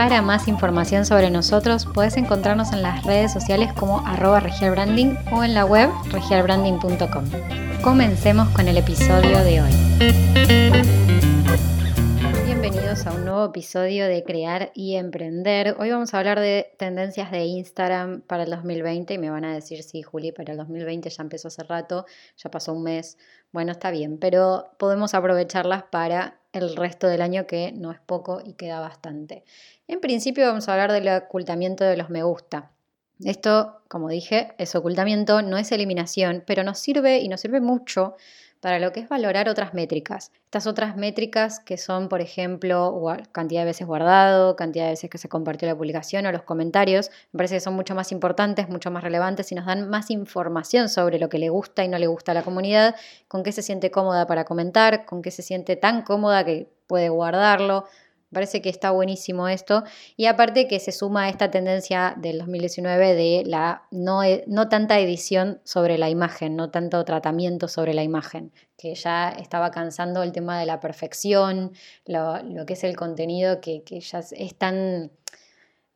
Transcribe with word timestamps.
Para 0.00 0.22
más 0.22 0.48
información 0.48 1.04
sobre 1.04 1.28
nosotros 1.28 1.86
puedes 1.92 2.16
encontrarnos 2.16 2.72
en 2.72 2.80
las 2.80 3.04
redes 3.04 3.34
sociales 3.34 3.70
como 3.74 3.98
arroba 4.06 4.40
regialbranding 4.40 5.18
o 5.30 5.44
en 5.44 5.52
la 5.52 5.66
web 5.66 5.90
regialbranding.com. 6.10 7.24
Comencemos 7.82 8.48
con 8.48 8.66
el 8.66 8.78
episodio 8.78 9.44
de 9.44 9.60
hoy. 9.60 9.70
Bienvenidos 12.46 13.06
a 13.06 13.12
un 13.12 13.26
nuevo 13.26 13.44
episodio 13.44 14.06
de 14.06 14.24
Crear 14.24 14.72
y 14.74 14.94
Emprender. 14.94 15.76
Hoy 15.78 15.90
vamos 15.90 16.14
a 16.14 16.18
hablar 16.18 16.40
de 16.40 16.72
tendencias 16.78 17.30
de 17.30 17.44
Instagram 17.44 18.22
para 18.22 18.44
el 18.44 18.50
2020 18.50 19.12
y 19.12 19.18
me 19.18 19.28
van 19.28 19.44
a 19.44 19.52
decir, 19.52 19.82
sí, 19.82 20.00
Juli, 20.00 20.32
para 20.32 20.52
el 20.52 20.56
2020 20.56 21.10
ya 21.10 21.22
empezó 21.22 21.48
hace 21.48 21.62
rato, 21.62 22.06
ya 22.38 22.50
pasó 22.50 22.72
un 22.72 22.84
mes. 22.84 23.18
Bueno, 23.52 23.72
está 23.72 23.90
bien, 23.90 24.16
pero 24.16 24.70
podemos 24.78 25.12
aprovecharlas 25.12 25.82
para 25.82 26.39
el 26.52 26.76
resto 26.76 27.06
del 27.06 27.22
año 27.22 27.46
que 27.46 27.72
no 27.72 27.92
es 27.92 28.00
poco 28.00 28.40
y 28.44 28.54
queda 28.54 28.80
bastante. 28.80 29.44
En 29.86 30.00
principio 30.00 30.46
vamos 30.46 30.68
a 30.68 30.72
hablar 30.72 30.92
del 30.92 31.08
ocultamiento 31.08 31.84
de 31.84 31.96
los 31.96 32.10
me 32.10 32.22
gusta. 32.22 32.70
Esto, 33.24 33.82
como 33.88 34.08
dije, 34.08 34.54
es 34.58 34.74
ocultamiento, 34.74 35.42
no 35.42 35.58
es 35.58 35.72
eliminación, 35.72 36.42
pero 36.46 36.64
nos 36.64 36.78
sirve 36.78 37.18
y 37.18 37.28
nos 37.28 37.40
sirve 37.40 37.60
mucho 37.60 38.16
para 38.60 38.78
lo 38.78 38.92
que 38.92 39.00
es 39.00 39.08
valorar 39.08 39.48
otras 39.48 39.72
métricas. 39.74 40.32
Estas 40.44 40.66
otras 40.66 40.96
métricas 40.96 41.60
que 41.60 41.78
son, 41.78 42.08
por 42.08 42.20
ejemplo, 42.20 42.94
cantidad 43.32 43.62
de 43.62 43.66
veces 43.66 43.86
guardado, 43.86 44.54
cantidad 44.54 44.84
de 44.84 44.90
veces 44.90 45.10
que 45.10 45.18
se 45.18 45.28
compartió 45.28 45.66
la 45.66 45.76
publicación 45.76 46.26
o 46.26 46.32
los 46.32 46.42
comentarios, 46.42 47.10
me 47.32 47.38
parece 47.38 47.56
que 47.56 47.60
son 47.60 47.74
mucho 47.74 47.94
más 47.94 48.12
importantes, 48.12 48.68
mucho 48.68 48.90
más 48.90 49.02
relevantes 49.02 49.50
y 49.50 49.54
nos 49.54 49.66
dan 49.66 49.88
más 49.88 50.10
información 50.10 50.88
sobre 50.88 51.18
lo 51.18 51.28
que 51.28 51.38
le 51.38 51.48
gusta 51.48 51.84
y 51.84 51.88
no 51.88 51.98
le 51.98 52.06
gusta 52.06 52.32
a 52.32 52.34
la 52.34 52.42
comunidad, 52.42 52.94
con 53.28 53.42
qué 53.42 53.52
se 53.52 53.62
siente 53.62 53.90
cómoda 53.90 54.26
para 54.26 54.44
comentar, 54.44 55.06
con 55.06 55.22
qué 55.22 55.30
se 55.30 55.42
siente 55.42 55.76
tan 55.76 56.02
cómoda 56.02 56.44
que 56.44 56.68
puede 56.86 57.08
guardarlo, 57.08 57.86
parece 58.32 58.62
que 58.62 58.68
está 58.68 58.90
buenísimo 58.90 59.48
esto. 59.48 59.84
Y 60.16 60.26
aparte 60.26 60.68
que 60.68 60.80
se 60.80 60.92
suma 60.92 61.24
a 61.24 61.28
esta 61.28 61.50
tendencia 61.50 62.14
del 62.16 62.38
2019 62.38 63.14
de 63.14 63.42
la 63.46 63.82
no, 63.90 64.22
e, 64.22 64.44
no, 64.46 64.68
tanta 64.68 64.98
edición 64.98 65.60
sobre 65.64 65.98
la 65.98 66.10
imagen, 66.10 66.56
no 66.56 66.70
tanto 66.70 67.04
tratamiento 67.04 67.68
sobre 67.68 67.94
la 67.94 68.02
imagen, 68.02 68.52
que 68.76 68.94
ya 68.94 69.30
estaba 69.30 69.70
cansando 69.70 70.22
el 70.22 70.32
tema 70.32 70.58
de 70.58 70.66
la 70.66 70.80
perfección, 70.80 71.72
lo, 72.06 72.66
que 72.66 72.74
es 72.74 72.84
el 72.84 72.96
contenido 72.96 73.60
que, 73.60 73.82
que 73.82 74.00
ya 74.00 74.20
es 74.20 74.54
tan 74.56 75.10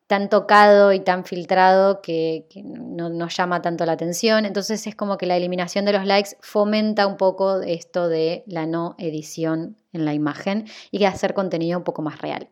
tan 0.07 0.29
tocado 0.29 0.93
y 0.93 1.01
tan 1.01 1.25
filtrado 1.25 2.03
que, 2.03 2.47
no 2.65 3.09
nos 3.09 3.37
llama 3.37 3.63
tanto 3.63 3.87
la 3.87 3.93
atención. 3.93 4.45
Entonces 4.45 4.87
es 4.87 4.95
como 4.95 5.17
que 5.17 5.27
la 5.27 5.37
eliminación 5.37 5.85
de 5.85 5.93
los 5.93 6.05
likes 6.05 6.37
fomenta 6.41 7.07
un 7.07 7.17
poco 7.17 7.61
esto 7.63 8.09
de 8.09 8.45
la 8.47 8.67
no 8.67 8.95
edición 8.99 9.77
en 9.93 10.05
la 10.05 10.13
imagen 10.13 10.67
y 10.91 10.99
que 10.99 11.07
hacer 11.07 11.35
contenido 11.35 11.79
un 11.79 11.85
poco 11.85 12.03
más 12.03 12.21
real. 12.21 12.49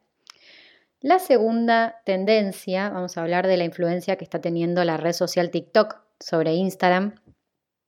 La 1.00 1.19
segunda 1.19 2.00
tendencia, 2.05 2.89
vamos 2.89 3.17
a 3.17 3.22
hablar 3.22 3.47
de 3.48 3.56
la 3.56 3.64
influencia 3.64 4.16
que 4.16 4.25
está 4.25 4.41
teniendo 4.41 4.84
la 4.84 4.97
red 4.97 5.12
social 5.12 5.50
TikTok 5.50 5.97
sobre 6.20 6.55
Instagram. 6.55 7.16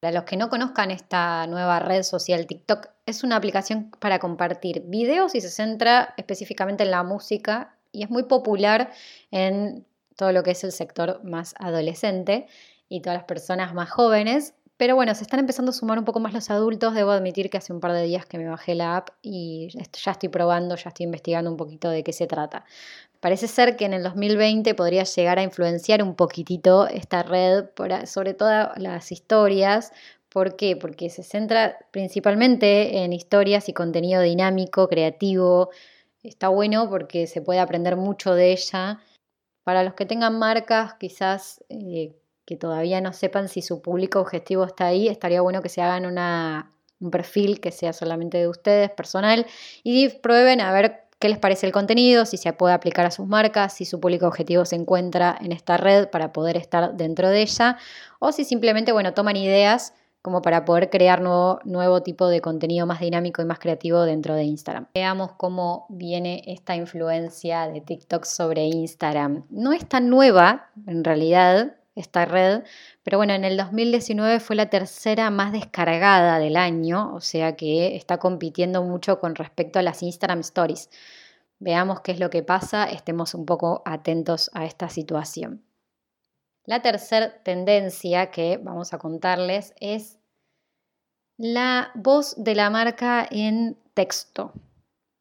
Para 0.01 0.13
los 0.13 0.25
que 0.25 0.37
no 0.37 0.51
conozcan 0.51 0.91
esta 0.91 1.47
nueva 1.47 1.79
red 1.79 2.03
social 2.03 2.47
TikTok, 2.47 2.89
es 3.07 3.23
una 3.23 3.37
aplicación 3.37 3.91
para 4.01 4.19
compartir 4.19 4.83
videos 4.87 5.35
y 5.37 5.41
se 5.41 5.49
centra 5.49 6.13
específicamente 6.17 6.83
en 6.83 6.91
la 6.91 7.05
música 7.05 7.74
y 7.95 8.03
es 8.03 8.11
muy 8.11 8.25
popular 8.25 8.91
en 9.31 9.87
todo 10.17 10.33
lo 10.33 10.43
que 10.43 10.51
es 10.51 10.65
el 10.65 10.73
sector 10.73 11.23
más 11.25 11.55
adolescente 11.59 12.47
y 12.89 13.01
todas 13.01 13.19
las 13.19 13.25
personas 13.25 13.75
más 13.75 13.91
jóvenes. 13.91 14.55
Pero 14.77 14.97
bueno, 14.97 15.15
se 15.15 15.23
están 15.23 15.39
empezando 15.39 15.71
a 15.71 15.73
sumar 15.73 15.99
un 15.99 16.05
poco 16.05 16.19
más 16.19 16.33
los 16.33 16.51
adultos. 16.51 16.95
Debo 16.95 17.13
admitir 17.13 17.49
que 17.49 17.59
hace 17.59 17.73
un 17.73 17.79
par 17.79 17.93
de 17.93 18.03
días 18.03 18.27
que 18.27 18.39
me 18.39 18.49
bajé 18.49 18.75
la 18.75 18.97
app 18.97 19.11
y 19.23 19.69
ya 19.71 20.11
estoy 20.11 20.29
probando, 20.29 20.75
ya 20.75 20.89
estoy 20.89 21.05
investigando 21.05 21.49
un 21.49 21.57
poquito 21.57 21.89
de 21.91 22.03
qué 22.03 22.13
se 22.13 22.27
trata. 22.27 22.65
Parece 23.21 23.47
ser 23.47 23.77
que 23.77 23.85
en 23.85 23.95
el 23.95 24.03
2020 24.03 24.75
podría 24.75 25.05
llegar 25.05 25.39
a 25.39 25.45
influenciar 25.45 26.03
un 26.03 26.17
poquitito 26.17 26.89
esta 26.89 27.23
red, 27.23 27.67
sobre 28.07 28.35
todo 28.35 28.71
las 28.77 29.13
historias. 29.13 29.93
¿Por 30.29 30.57
qué? 30.57 30.77
Porque 30.77 31.09
se 31.09 31.23
centra 31.23 31.79
principalmente 31.93 33.05
en 33.05 33.13
historias 33.13 33.69
y 33.69 33.73
contenido 33.73 34.21
dinámico, 34.23 34.89
creativo, 34.89 35.71
está 36.25 36.49
bueno 36.49 36.89
porque 36.89 37.27
se 37.27 37.43
puede 37.43 37.61
aprender 37.61 37.97
mucho 37.97 38.35
de 38.35 38.53
ella. 38.53 39.01
Para 39.63 39.83
los 39.83 39.95
que 39.95 40.07
tengan 40.07 40.39
marcas, 40.39 40.95
quizás 40.95 41.65
eh, 41.69 42.17
que 42.45 42.57
todavía 42.57 43.01
no 43.01 43.13
sepan 43.13 43.49
si 43.49 43.63
su 43.63 43.81
público 43.81 44.21
objetivo 44.21 44.65
está 44.65 44.87
ahí, 44.87 45.09
estaría 45.09 45.41
bueno 45.41 45.63
que 45.63 45.69
se 45.69 45.81
hagan 45.81 46.05
un 46.07 47.11
perfil 47.11 47.61
que 47.61 47.71
sea 47.71 47.93
solamente 47.93 48.39
de 48.39 48.49
ustedes, 48.49 48.91
personal, 48.91 49.47
y 49.83 50.09
prueben 50.09 50.61
a 50.61 50.73
ver 50.73 51.05
qué 51.19 51.29
les 51.29 51.39
parece 51.39 51.67
el 51.67 51.73
contenido, 51.73 52.27
si 52.27 52.37
se 52.37 52.53
puede 52.53 52.75
aplicar 52.75 53.07
a 53.07 53.11
sus 53.11 53.27
marcas, 53.27 53.73
si 53.73 53.87
su 53.87 54.01
público 54.01 54.27
objetivo 54.27 54.67
se 54.67 54.77
encuentra 54.77 55.39
en 55.41 55.53
esta 55.53 55.79
red 55.79 56.09
para 56.09 56.33
poder 56.33 56.57
estar 56.57 56.95
dentro 56.95 57.31
de 57.31 57.43
ella, 57.43 57.79
o 58.19 58.33
si 58.33 58.45
simplemente, 58.45 58.93
bueno, 58.93 59.15
toman 59.15 59.37
ideas 59.37 59.95
como 60.25 60.41
para 60.41 60.65
poder 60.65 60.89
crear 60.89 61.21
nuevo, 61.21 61.59
nuevo 61.65 62.03
tipo 62.03 62.29
de 62.29 62.41
contenido 62.41 62.87
más 62.87 63.01
dinámico 63.01 63.43
y 63.43 63.45
más 63.45 63.59
creativo 63.59 64.05
dentro 64.05 64.35
de 64.35 64.45
Instagram. 64.45 64.87
Veamos 64.95 65.33
cómo 65.33 65.85
viene 65.91 66.43
esta 66.47 66.75
influencia 66.75 67.69
de 67.69 67.83
TikTok 67.83 68.25
sobre 68.25 68.65
Instagram. 68.65 69.45
No 69.51 69.75
es 69.75 69.87
tan 69.87 70.09
nueva, 70.09 70.71
en 70.87 71.05
realidad, 71.05 71.77
esta 71.95 72.25
red, 72.25 72.63
pero 73.03 73.19
bueno, 73.19 73.35
en 73.35 73.45
el 73.45 73.59
2019 73.59 74.41
fue 74.41 74.57
la 74.57 74.71
tercera 74.71 75.29
más 75.29 75.53
descargada 75.53 76.39
del 76.39 76.57
año, 76.57 77.15
o 77.15 77.21
sea 77.21 77.55
que 77.55 77.95
está 77.95 78.17
compitiendo 78.17 78.83
mucho 78.83 79.21
con 79.21 79.35
respecto 79.35 79.79
a 79.79 79.83
las 79.83 80.03
Instagram 80.03 80.41
Stories. 80.41 80.89
Veamos 81.59 82.01
qué 82.01 82.13
es 82.13 82.19
lo 82.19 82.31
que 82.31 82.43
pasa, 82.43 82.85
estemos 82.87 83.35
un 83.35 83.45
poco 83.45 83.83
atentos 83.85 84.51
a 84.55 84.65
esta 84.65 84.89
situación. 84.89 85.63
La 86.67 86.81
tercera 86.81 87.43
tendencia 87.43 88.31
que 88.31 88.57
vamos 88.57 88.95
a 88.95 88.99
contarles 88.99 89.75
es 89.81 90.19
la 91.37 91.91
voz 91.95 92.35
de 92.43 92.55
la 92.55 92.71
marca 92.71 93.27
en 93.31 93.77
texto. 93.93 94.53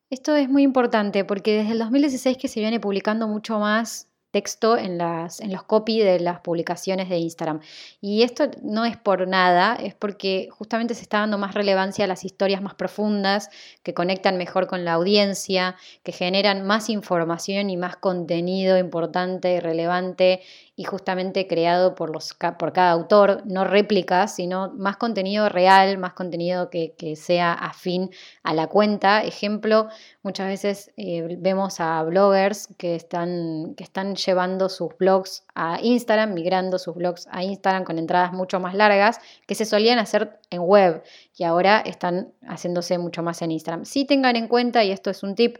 Esto 0.10 0.36
es 0.36 0.48
muy 0.48 0.64
importante 0.64 1.26
porque 1.26 1.56
desde 1.56 1.72
el 1.74 1.80
2016 1.80 2.38
que 2.38 2.48
se 2.48 2.62
viene 2.62 2.80
publicando 2.80 3.28
mucho 3.28 3.60
más 3.60 4.13
texto 4.34 4.78
en, 4.78 4.98
las, 4.98 5.40
en 5.40 5.54
los 5.54 5.62
copy 5.62 6.00
de 6.00 6.20
las 6.20 6.40
publicaciones 6.40 7.08
de 7.08 7.18
Instagram. 7.18 7.62
Y 8.02 8.24
esto 8.24 8.50
no 8.64 8.84
es 8.84 8.98
por 8.98 9.28
nada, 9.28 9.76
es 9.76 9.94
porque 9.94 10.50
justamente 10.52 10.96
se 10.96 11.04
está 11.04 11.20
dando 11.20 11.38
más 11.38 11.54
relevancia 11.54 12.06
a 12.06 12.08
las 12.08 12.26
historias 12.26 12.60
más 12.62 12.74
profundas, 12.74 13.50
que 13.84 13.94
conectan 13.94 14.38
mejor 14.38 14.66
con 14.66 14.86
la 14.86 14.94
audiencia, 14.94 15.76
que 16.02 16.12
generan 16.12 16.66
más 16.66 16.90
información 16.90 17.70
y 17.70 17.78
más 17.78 17.96
contenido 17.96 18.80
importante 18.80 19.54
y 19.54 19.60
relevante 19.60 20.42
y 20.76 20.86
justamente 20.86 21.48
creado 21.48 21.94
por, 21.94 22.10
los, 22.10 22.36
por 22.58 22.74
cada 22.74 22.92
autor, 22.92 23.44
no 23.46 23.64
réplicas, 23.64 24.36
sino 24.36 24.72
más 24.72 24.98
contenido 24.98 25.48
real, 25.48 26.00
más 26.00 26.14
contenido 26.14 26.72
que, 26.72 26.94
sea 27.16 27.54
afín 27.54 28.10
a 28.42 28.56
la 28.56 28.68
cuenta. 28.68 29.24
Ejemplo, 29.24 29.88
muchas 30.24 30.48
veces 30.48 30.92
eh, 30.98 31.38
vemos 31.40 31.80
a 31.80 32.02
bloggers 32.02 32.70
que 32.78 32.96
están, 32.96 33.76
que 33.76 33.84
están 33.84 34.16
llevando 34.26 34.70
sus 34.70 34.98
blogs 34.98 35.44
a 35.56 35.80
Instagram, 35.82 36.34
migrando 36.34 36.80
sus 36.80 36.96
blogs 36.96 37.28
a 37.32 37.44
Instagram 37.44 37.84
con 37.84 37.98
entradas 37.98 38.34
mucho 38.34 38.60
más 38.60 38.76
largas 38.76 39.20
que 39.48 39.56
se 39.56 39.66
solían 39.66 40.00
hacer 40.00 40.40
en 40.50 40.62
web 40.62 41.04
y 41.36 41.44
ahora 41.44 41.80
están 41.80 42.34
haciéndose 42.48 42.98
mucho 42.98 43.24
más 43.24 43.42
en 43.42 43.52
Instagram. 43.52 43.86
Sí 43.86 44.06
tengan 44.06 44.36
en 44.36 44.48
cuenta, 44.48 44.84
y 44.84 44.92
esto 44.92 45.10
es 45.10 45.24
un 45.24 45.36
tip, 45.36 45.58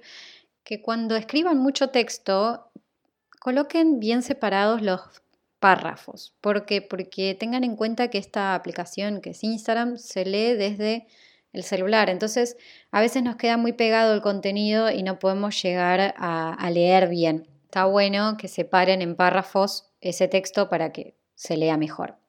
que 0.64 0.82
cuando 0.82 1.16
escriban 1.16 1.58
mucho 1.58 1.90
texto, 1.90 2.70
coloquen 3.40 4.00
bien 4.00 4.22
separados 4.22 4.82
los 4.82 5.02
párrafos. 5.60 6.36
¿Por 6.42 6.66
qué? 6.66 6.82
Porque 6.82 7.36
tengan 7.36 7.64
en 7.64 7.76
cuenta 7.76 8.10
que 8.10 8.18
esta 8.18 8.56
aplicación 8.56 9.22
que 9.22 9.30
es 9.30 9.44
Instagram 9.44 9.98
se 9.98 10.26
lee 10.26 10.54
desde 10.54 11.08
el 11.54 11.64
celular. 11.64 12.10
Entonces, 12.10 12.58
a 12.92 13.00
veces 13.00 13.24
nos 13.24 13.38
queda 13.38 13.58
muy 13.58 13.74
pegado 13.74 14.14
el 14.14 14.22
contenido 14.22 14.92
y 14.92 15.04
no 15.04 15.20
podemos 15.20 15.62
llegar 15.62 16.16
a, 16.18 16.70
leer 16.72 17.08
bien. 17.08 17.48
Está 17.74 17.86
bueno 17.86 18.38
que 18.38 18.48
separen 18.48 19.02
en 19.02 19.16
párrafos 19.16 19.90
ese 20.00 20.28
texto 20.28 20.70
para 20.70 20.92
que 20.92 21.16
se 21.34 21.58
lea 21.58 21.76
mejor. 21.76 22.20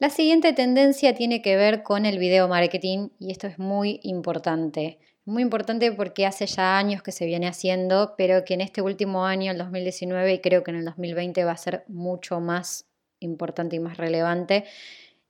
La 0.00 0.10
siguiente 0.10 0.52
tendencia 0.54 1.14
tiene 1.14 1.40
que 1.40 1.54
ver 1.54 1.84
con 1.84 2.04
el 2.04 2.18
video 2.18 2.48
marketing 2.48 3.10
y 3.20 3.30
esto 3.30 3.46
es 3.46 3.60
muy 3.60 4.00
importante. 4.02 4.98
Muy 5.24 5.42
importante 5.42 5.92
porque 5.92 6.26
hace 6.26 6.46
ya 6.46 6.78
años 6.78 7.00
que 7.00 7.12
se 7.12 7.26
viene 7.26 7.46
haciendo, 7.46 8.14
pero 8.18 8.44
que 8.44 8.54
en 8.54 8.60
este 8.60 8.82
último 8.82 9.24
año, 9.24 9.52
el 9.52 9.58
2019, 9.58 10.34
y 10.34 10.40
creo 10.40 10.64
que 10.64 10.72
en 10.72 10.78
el 10.78 10.84
2020 10.84 11.44
va 11.44 11.52
a 11.52 11.56
ser 11.56 11.84
mucho 11.86 12.40
más 12.40 12.86
importante 13.20 13.76
y 13.76 13.78
más 13.78 13.98
relevante, 13.98 14.64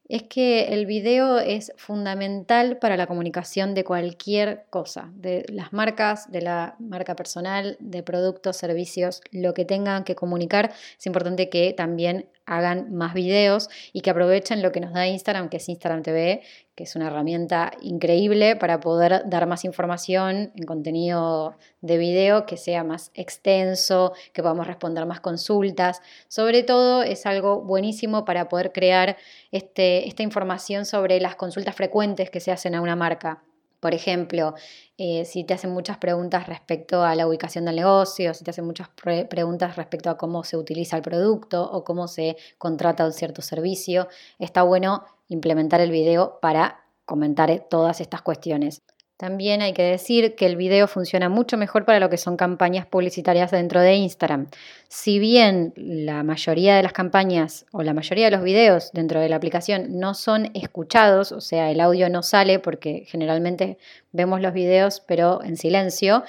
es 0.09 0.25
que 0.25 0.75
el 0.75 0.87
video 0.87 1.39
es 1.39 1.73
fundamental 1.77 2.79
para 2.79 2.97
la 2.97 3.07
comunicación 3.07 3.75
de 3.75 3.85
cualquier 3.85 4.67
cosa, 4.71 5.11
de 5.15 5.45
las 5.49 5.73
marcas, 5.73 6.31
de 6.31 6.43
la 6.43 6.77
marca 6.79 7.17
personal, 7.17 7.77
de 7.81 8.03
productos, 8.03 8.57
servicios, 8.57 9.23
lo 9.31 9.55
que 9.55 9.65
tengan 9.65 10.05
que 10.05 10.15
comunicar. 10.15 10.73
Es 10.99 11.07
importante 11.07 11.49
que 11.49 11.73
también 11.73 12.29
hagan 12.57 12.95
más 12.95 13.15
videos 13.15 13.69
y 13.93 14.01
que 14.01 14.11
aprovechen 14.11 14.63
lo 14.63 14.73
que 14.73 14.81
nos 14.81 14.93
da 14.93 15.07
Instagram, 15.07 15.49
que 15.49 15.59
es 15.59 15.69
Instagram 15.69 16.03
TV, 16.03 16.43
que 16.75 16.85
es 16.85 16.97
una 16.97 17.09
herramienta 17.09 17.73
increíble 17.81 18.57
para 18.57 18.81
poder 18.81 19.23
dar 19.27 19.47
más 19.47 19.65
información 19.65 20.53
en 20.57 20.65
contenido 20.67 21.57
de 21.81 21.99
video 21.99 22.47
que 22.47 22.57
sea 22.57 22.85
más 22.85 23.11
extenso, 23.15 24.13
que 24.33 24.43
podamos 24.43 24.67
responder 24.67 25.05
más 25.07 25.21
consultas. 25.21 26.01
Sobre 26.29 26.63
todo 26.63 27.03
es 27.03 27.27
algo 27.27 27.61
buenísimo 27.61 28.25
para 28.25 28.49
poder 28.49 28.73
crear 28.73 29.17
este, 29.51 30.09
esta 30.09 30.23
información 30.23 30.87
sobre 30.87 31.21
las 31.21 31.37
consultas 31.37 31.75
frecuentes 31.75 32.31
que 32.31 32.41
se 32.41 32.53
hacen 32.53 32.75
a 32.75 32.81
una 32.81 32.97
marca. 32.97 33.43
Por 33.83 33.95
ejemplo, 33.95 34.55
eh, 34.97 35.25
si 35.25 35.43
te 35.43 35.55
hacen 35.55 35.73
muchas 35.73 35.99
preguntas 35.99 36.47
respecto 36.47 37.03
a 37.03 37.17
la 37.17 37.27
ubicación 37.27 37.65
del 37.65 37.75
negocio, 37.75 38.33
si 38.33 38.45
te 38.45 38.53
hacen 38.53 38.65
muchas 38.65 38.89
preguntas 39.29 39.75
respecto 39.75 40.09
a 40.09 40.17
cómo 40.17 40.45
se 40.45 40.57
utiliza 40.57 40.97
el 40.97 41.03
producto 41.03 41.69
o 41.69 41.83
cómo 41.83 42.07
se 42.07 42.37
contrata 42.59 43.05
un 43.05 43.13
cierto 43.13 43.43
servicio, 43.43 44.07
está 44.39 44.63
bueno 44.63 45.05
implementar 45.27 45.81
el 45.81 45.91
video 45.91 46.39
para 46.41 46.85
comentar 47.05 47.51
todas 47.69 48.01
estas 48.01 48.23
cuestiones. 48.23 48.83
También 49.23 49.63
hay 49.63 49.73
que 49.73 49.85
decir 49.85 50.35
que 50.35 50.47
el 50.47 50.57
video 50.57 50.89
funciona 50.89 51.29
mucho 51.29 51.57
mejor 51.57 51.85
para 51.85 52.01
lo 52.01 52.11
que 52.11 52.17
son 52.17 52.37
campañas 52.37 52.87
publicitarias 52.87 53.53
dentro 53.53 53.81
de 53.81 53.95
Instagram. 53.95 54.49
Si 54.89 55.21
bien 55.21 55.73
la 55.77 56.25
mayoría 56.25 56.75
de 56.75 56.83
las 56.83 56.93
campañas 56.93 57.65
o 57.71 57.85
la 57.85 57.95
mayoría 57.95 58.25
de 58.25 58.33
los 58.33 58.43
videos 58.43 58.91
dentro 58.93 59.21
de 59.21 59.29
la 59.29 59.37
aplicación 59.37 60.01
no 60.01 60.15
son 60.15 60.51
escuchados, 60.55 61.31
o 61.31 61.41
sea, 61.41 61.71
el 61.71 61.81
audio 61.81 62.11
no 62.11 62.25
sale 62.25 62.59
porque 62.59 63.05
generalmente 63.07 63.79
vemos 64.11 64.41
los 64.41 64.53
videos 64.55 64.99
pero 65.07 65.41
en 65.45 65.57
silencio, 65.57 66.25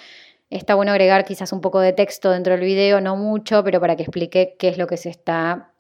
está 0.52 0.76
bueno 0.76 0.92
agregar 0.92 1.26
quizás 1.26 1.52
un 1.52 1.62
poco 1.62 1.80
de 1.80 1.94
texto 1.94 2.30
dentro 2.30 2.54
del 2.54 2.64
video, 2.64 3.02
no 3.02 3.16
mucho, 3.16 3.64
pero 3.64 3.82
para 3.82 3.96
que 3.96 4.04
explique 4.04 4.56
qué 4.60 4.68
es 4.68 4.78
lo 4.78 4.86
que 4.86 4.98
se 4.98 5.10
está 5.10 5.73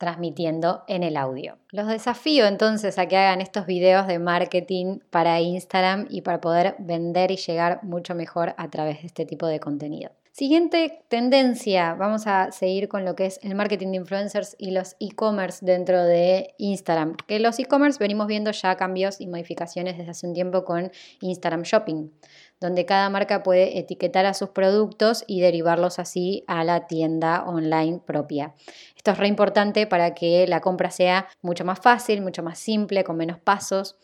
transmitiendo 0.00 0.82
en 0.88 1.02
el 1.02 1.18
audio. 1.18 1.58
Los 1.72 1.86
desafío 1.86 2.46
entonces 2.46 2.98
a 2.98 3.06
que 3.06 3.18
hagan 3.18 3.42
estos 3.42 3.66
videos 3.66 4.06
de 4.06 4.18
marketing 4.18 5.00
para 5.10 5.42
Instagram 5.42 6.06
y 6.08 6.22
para 6.22 6.40
poder 6.40 6.74
vender 6.78 7.30
y 7.30 7.36
llegar 7.36 7.84
mucho 7.84 8.14
mejor 8.14 8.54
a 8.56 8.70
través 8.70 9.02
de 9.02 9.08
este 9.08 9.26
tipo 9.26 9.46
de 9.46 9.60
contenido. 9.60 10.10
Siguiente 10.32 11.04
tendencia, 11.08 11.92
vamos 11.94 12.26
a 12.26 12.50
seguir 12.50 12.88
con 12.88 13.04
lo 13.04 13.14
que 13.14 13.26
es 13.26 13.40
el 13.42 13.54
marketing 13.54 13.88
de 13.88 13.96
influencers 13.96 14.56
y 14.58 14.70
los 14.70 14.96
e-commerce 15.00 15.66
dentro 15.66 16.02
de 16.02 16.54
Instagram. 16.56 17.16
Que 17.26 17.38
los 17.38 17.58
e-commerce 17.58 17.98
venimos 17.98 18.26
viendo 18.26 18.50
ya 18.52 18.76
cambios 18.76 19.20
y 19.20 19.26
modificaciones 19.26 19.98
desde 19.98 20.12
hace 20.12 20.26
un 20.26 20.32
tiempo 20.32 20.64
con 20.64 20.90
Instagram 21.20 21.62
Shopping 21.62 22.10
donde 22.60 22.84
cada 22.84 23.08
marca 23.08 23.42
puede 23.42 23.78
etiquetar 23.78 24.26
a 24.26 24.34
sus 24.34 24.50
productos 24.50 25.24
y 25.26 25.40
derivarlos 25.40 25.98
así 25.98 26.44
a 26.46 26.62
la 26.62 26.86
tienda 26.86 27.44
online 27.44 28.00
propia. 28.04 28.54
Esto 28.96 29.12
es 29.12 29.18
re 29.18 29.28
importante 29.28 29.86
para 29.86 30.14
que 30.14 30.46
la 30.46 30.60
compra 30.60 30.90
sea 30.90 31.26
mucho 31.40 31.64
más 31.64 31.80
fácil, 31.80 32.20
mucho 32.20 32.42
más 32.42 32.58
simple, 32.58 33.02
con 33.02 33.16
menos 33.16 33.38
pasos 33.38 33.96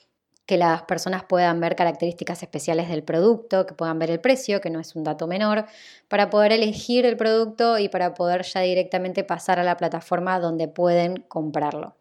que 0.46 0.56
las 0.56 0.82
personas 0.82 1.24
puedan 1.24 1.60
ver 1.60 1.74
características 1.74 2.42
especiales 2.42 2.88
del 2.88 3.02
producto, 3.02 3.66
que 3.66 3.74
puedan 3.74 3.98
ver 3.98 4.10
el 4.12 4.20
precio, 4.20 4.60
que 4.60 4.70
no 4.70 4.78
es 4.78 4.94
un 4.94 5.02
dato 5.02 5.26
menor, 5.26 5.66
para 6.08 6.30
poder 6.30 6.52
elegir 6.52 7.04
el 7.04 7.16
producto 7.16 7.78
y 7.78 7.88
para 7.88 8.14
poder 8.14 8.42
ya 8.44 8.60
directamente 8.60 9.24
pasar 9.24 9.58
a 9.58 9.64
la 9.64 9.76
plataforma 9.76 10.38
donde 10.38 10.68
pueden 10.68 11.16
comprarlo. 11.28 11.96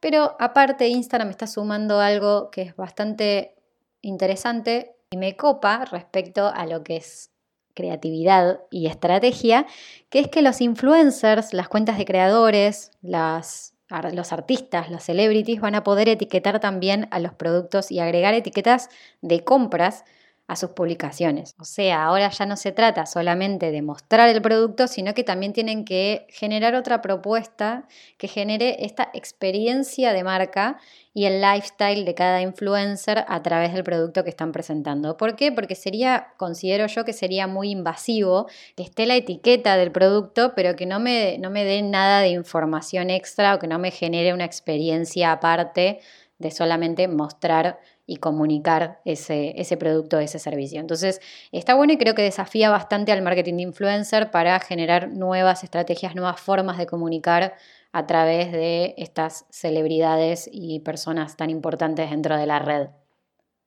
Pero 0.00 0.36
aparte 0.38 0.86
Instagram 0.88 1.30
está 1.30 1.46
sumando 1.46 1.98
algo 2.00 2.50
que 2.50 2.62
es 2.62 2.76
bastante 2.76 3.56
interesante 4.02 4.94
y 5.10 5.16
me 5.16 5.36
copa 5.36 5.84
respecto 5.84 6.48
a 6.48 6.66
lo 6.66 6.82
que 6.82 6.96
es 6.96 7.30
creatividad 7.74 8.60
y 8.70 8.86
estrategia, 8.86 9.66
que 10.10 10.18
es 10.18 10.28
que 10.28 10.42
los 10.42 10.60
influencers, 10.60 11.54
las 11.54 11.68
cuentas 11.68 11.96
de 11.96 12.04
creadores, 12.04 12.90
las, 13.02 13.74
los 14.12 14.32
artistas, 14.32 14.90
los 14.90 15.04
celebrities 15.04 15.60
van 15.60 15.76
a 15.76 15.84
poder 15.84 16.08
etiquetar 16.08 16.60
también 16.60 17.06
a 17.10 17.20
los 17.20 17.34
productos 17.34 17.90
y 17.92 18.00
agregar 18.00 18.34
etiquetas 18.34 18.88
de 19.22 19.44
compras 19.44 20.04
a 20.48 20.56
sus 20.56 20.70
publicaciones. 20.70 21.54
O 21.60 21.64
sea, 21.64 22.04
ahora 22.04 22.30
ya 22.30 22.46
no 22.46 22.56
se 22.56 22.72
trata 22.72 23.04
solamente 23.04 23.70
de 23.70 23.82
mostrar 23.82 24.30
el 24.30 24.40
producto, 24.40 24.88
sino 24.88 25.12
que 25.12 25.22
también 25.22 25.52
tienen 25.52 25.84
que 25.84 26.26
generar 26.30 26.74
otra 26.74 27.02
propuesta 27.02 27.86
que 28.16 28.28
genere 28.28 28.84
esta 28.86 29.10
experiencia 29.12 30.14
de 30.14 30.24
marca 30.24 30.78
y 31.12 31.26
el 31.26 31.42
lifestyle 31.42 32.06
de 32.06 32.14
cada 32.14 32.40
influencer 32.40 33.26
a 33.28 33.42
través 33.42 33.74
del 33.74 33.84
producto 33.84 34.24
que 34.24 34.30
están 34.30 34.52
presentando. 34.52 35.18
¿Por 35.18 35.36
qué? 35.36 35.52
Porque 35.52 35.74
sería, 35.74 36.28
considero 36.38 36.86
yo 36.86 37.04
que 37.04 37.12
sería 37.12 37.46
muy 37.46 37.70
invasivo 37.70 38.46
que 38.74 38.84
esté 38.84 39.04
la 39.04 39.16
etiqueta 39.16 39.76
del 39.76 39.92
producto, 39.92 40.54
pero 40.56 40.76
que 40.76 40.86
no 40.86 40.98
me, 40.98 41.36
no 41.38 41.50
me 41.50 41.64
dé 41.64 41.82
nada 41.82 42.20
de 42.20 42.28
información 42.28 43.10
extra 43.10 43.54
o 43.54 43.58
que 43.58 43.66
no 43.66 43.78
me 43.78 43.90
genere 43.90 44.32
una 44.32 44.46
experiencia 44.46 45.30
aparte 45.30 46.00
de 46.38 46.50
solamente 46.50 47.06
mostrar 47.06 47.80
y 48.08 48.16
comunicar 48.16 49.00
ese, 49.04 49.52
ese 49.60 49.76
producto, 49.76 50.18
ese 50.18 50.38
servicio. 50.38 50.80
Entonces, 50.80 51.20
está 51.52 51.74
bueno 51.74 51.92
y 51.92 51.98
creo 51.98 52.14
que 52.14 52.22
desafía 52.22 52.70
bastante 52.70 53.12
al 53.12 53.22
marketing 53.22 53.56
de 53.56 53.62
influencer 53.62 54.30
para 54.30 54.58
generar 54.60 55.10
nuevas 55.10 55.62
estrategias, 55.62 56.16
nuevas 56.16 56.40
formas 56.40 56.78
de 56.78 56.86
comunicar 56.86 57.54
a 57.92 58.06
través 58.06 58.50
de 58.50 58.94
estas 58.96 59.44
celebridades 59.50 60.48
y 60.50 60.80
personas 60.80 61.36
tan 61.36 61.50
importantes 61.50 62.10
dentro 62.10 62.36
de 62.38 62.46
la 62.46 62.58
red 62.58 62.88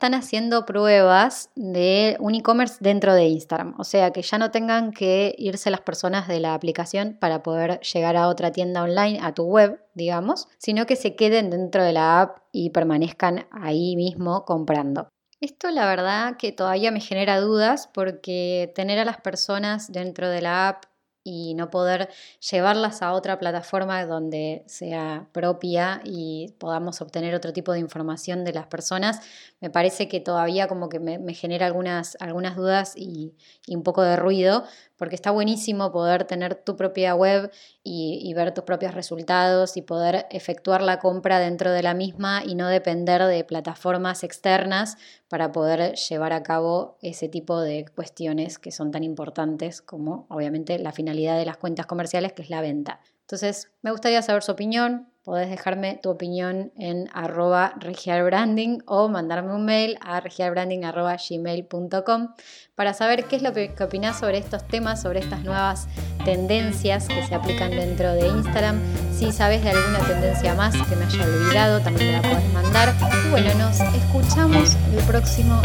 están 0.01 0.15
haciendo 0.15 0.65
pruebas 0.65 1.51
de 1.53 2.17
un 2.19 2.33
e-commerce 2.33 2.77
dentro 2.79 3.13
de 3.13 3.25
Instagram. 3.25 3.75
O 3.77 3.83
sea, 3.83 4.09
que 4.09 4.23
ya 4.23 4.39
no 4.39 4.49
tengan 4.49 4.93
que 4.93 5.35
irse 5.37 5.69
las 5.69 5.81
personas 5.81 6.27
de 6.27 6.39
la 6.39 6.55
aplicación 6.55 7.15
para 7.19 7.43
poder 7.43 7.79
llegar 7.81 8.17
a 8.17 8.27
otra 8.27 8.51
tienda 8.51 8.81
online, 8.81 9.19
a 9.21 9.35
tu 9.35 9.43
web, 9.43 9.79
digamos, 9.93 10.47
sino 10.57 10.87
que 10.87 10.95
se 10.95 11.15
queden 11.15 11.51
dentro 11.51 11.83
de 11.83 11.93
la 11.93 12.19
app 12.19 12.39
y 12.51 12.71
permanezcan 12.71 13.45
ahí 13.51 13.95
mismo 13.95 14.43
comprando. 14.43 15.07
Esto 15.39 15.69
la 15.69 15.85
verdad 15.85 16.35
que 16.35 16.51
todavía 16.51 16.89
me 16.89 16.99
genera 16.99 17.39
dudas 17.39 17.87
porque 17.93 18.71
tener 18.73 18.97
a 18.97 19.05
las 19.05 19.21
personas 19.21 19.91
dentro 19.91 20.29
de 20.29 20.41
la 20.41 20.67
app 20.67 20.85
y 21.23 21.53
no 21.53 21.69
poder 21.69 22.09
llevarlas 22.49 23.01
a 23.01 23.13
otra 23.13 23.37
plataforma 23.37 24.05
donde 24.05 24.63
sea 24.67 25.27
propia 25.31 26.01
y 26.03 26.53
podamos 26.57 27.01
obtener 27.01 27.35
otro 27.35 27.53
tipo 27.53 27.73
de 27.73 27.79
información 27.79 28.43
de 28.43 28.53
las 28.53 28.67
personas, 28.67 29.21
me 29.59 29.69
parece 29.69 30.07
que 30.07 30.19
todavía 30.19 30.67
como 30.67 30.89
que 30.89 30.99
me, 30.99 31.33
genera 31.33 31.67
algunas, 31.67 32.17
algunas 32.19 32.55
dudas 32.55 32.93
y, 32.95 33.33
un 33.67 33.83
poco 33.83 34.01
de 34.01 34.15
ruido, 34.15 34.65
porque 35.01 35.15
está 35.15 35.31
buenísimo 35.31 35.91
poder 35.91 36.25
tener 36.25 36.53
tu 36.53 36.75
propia 36.75 37.15
web 37.15 37.49
y, 37.83 38.31
ver 38.35 38.53
tus 38.53 38.65
propios 38.65 38.93
resultados 38.93 39.75
y 39.75 39.81
poder 39.81 40.27
efectuar 40.29 40.83
la 40.83 40.99
compra 40.99 41.39
dentro 41.39 41.71
de 41.71 41.81
la 41.81 41.95
misma 41.95 42.43
y 42.45 42.53
no 42.53 42.67
depender 42.67 43.23
de 43.23 43.43
plataformas 43.43 44.23
externas 44.23 44.97
para 45.27 45.51
poder 45.51 45.95
llevar 45.95 46.33
a 46.33 46.43
cabo 46.43 46.99
ese 47.01 47.29
tipo 47.29 47.59
de 47.59 47.85
cuestiones 47.95 48.59
que 48.59 48.69
son 48.69 48.91
tan 48.91 49.03
importantes 49.03 49.81
como 49.81 50.27
obviamente 50.29 50.77
la 50.77 50.91
finalidad 50.91 51.35
de 51.35 51.45
las 51.45 51.57
cuentas 51.57 51.87
comerciales, 51.87 52.33
que 52.33 52.43
es 52.43 52.51
la 52.51 52.61
venta. 52.61 52.99
Entonces, 53.21 53.71
me 53.81 53.89
gustaría 53.89 54.21
saber 54.21 54.43
su 54.43 54.51
opinión. 54.51 55.10
Podés 55.23 55.51
dejarme 55.51 55.99
tu 56.01 56.09
opinión 56.09 56.71
en 56.75 57.07
arroba 57.13 57.75
regialbranding 57.77 58.81
o 58.87 59.07
mandarme 59.07 59.53
un 59.53 59.65
mail 59.65 59.99
a 60.01 60.19
regialbranding.gmail.com 60.19 62.29
para 62.73 62.95
saber 62.95 63.25
qué 63.25 63.35
es 63.35 63.43
lo 63.43 63.53
que, 63.53 63.71
opinás 63.81 64.19
sobre 64.19 64.39
estos 64.39 64.67
temas, 64.67 64.99
sobre 64.99 65.19
estas 65.19 65.43
nuevas 65.43 65.87
tendencias 66.25 67.07
que 67.07 67.23
se 67.23 67.35
aplican 67.35 67.69
dentro 67.69 68.13
de 68.13 68.29
Instagram. 68.29 68.79
Si 69.13 69.31
sabes 69.31 69.63
de 69.63 69.69
alguna 69.69 69.99
tendencia 69.99 70.55
más 70.55 70.73
que 70.87 70.95
me 70.95 71.05
haya 71.05 71.23
olvidado, 71.23 71.81
también 71.81 72.07
me 72.07 72.13
la 72.13 72.23
puedes 72.23 72.53
mandar. 72.53 72.95
Y 73.27 73.29
bueno, 73.29 73.53
nos 73.59 73.79
escuchamos 73.79 74.75
el 74.91 75.03
próximo 75.05 75.61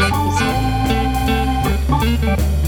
episodio. 2.05 2.66